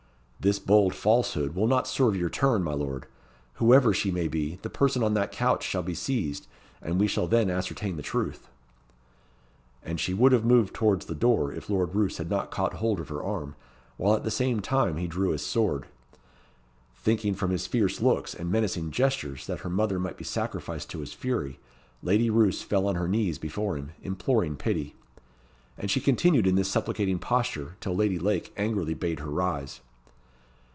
[0.43, 3.05] "This bold falsehood will not serve your turn, my lord.
[3.57, 6.47] Whoever she may be, the person on that couch shall be seized,
[6.81, 8.49] and we shall then ascertain the truth."
[9.83, 12.99] And she would have moved towards the door, if Lord Roos had not caught hold
[12.99, 13.53] of her arm,
[13.97, 15.85] while at the same time he drew his sword.
[16.95, 21.01] Thinking from his fierce looks and menacing gestures that her mother might be sacrificed to
[21.01, 21.59] his fury,
[22.01, 24.95] Lady Roos fell on her knees before him, imploring pity;
[25.77, 29.81] and she continued in this supplicating posture till Lady Lake angrily bade her rise.